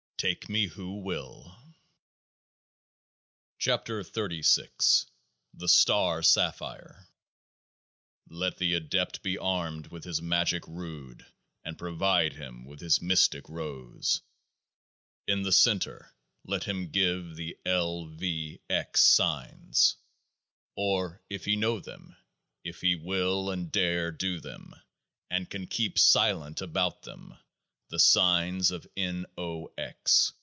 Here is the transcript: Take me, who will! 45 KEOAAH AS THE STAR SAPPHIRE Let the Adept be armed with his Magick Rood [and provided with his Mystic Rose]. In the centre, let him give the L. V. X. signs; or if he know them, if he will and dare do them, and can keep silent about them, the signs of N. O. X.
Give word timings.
Take 0.17 0.47
me, 0.49 0.67
who 0.67 0.99
will! 0.99 1.45
45 3.59 3.83
KEOAAH 3.83 4.69
AS 4.69 5.07
THE 5.55 5.67
STAR 5.67 6.21
SAPPHIRE 6.21 7.07
Let 8.29 8.57
the 8.59 8.75
Adept 8.75 9.23
be 9.23 9.39
armed 9.39 9.87
with 9.87 10.03
his 10.03 10.21
Magick 10.21 10.67
Rood 10.67 11.25
[and 11.65 11.75
provided 11.75 12.67
with 12.67 12.81
his 12.81 13.01
Mystic 13.01 13.49
Rose]. 13.49 14.21
In 15.25 15.41
the 15.41 15.51
centre, 15.51 16.13
let 16.45 16.65
him 16.65 16.91
give 16.91 17.35
the 17.35 17.57
L. 17.65 18.05
V. 18.05 18.61
X. 18.69 19.01
signs; 19.01 19.95
or 20.75 21.23
if 21.31 21.45
he 21.45 21.55
know 21.55 21.79
them, 21.79 22.15
if 22.63 22.81
he 22.81 22.95
will 22.95 23.49
and 23.49 23.71
dare 23.71 24.11
do 24.11 24.39
them, 24.39 24.75
and 25.31 25.49
can 25.49 25.65
keep 25.65 25.97
silent 25.97 26.61
about 26.61 27.01
them, 27.01 27.35
the 27.89 27.99
signs 27.99 28.71
of 28.71 28.87
N. 28.95 29.25
O. 29.37 29.69
X. 29.77 30.31